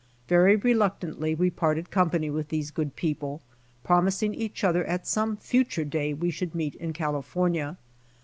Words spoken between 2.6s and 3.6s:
good people,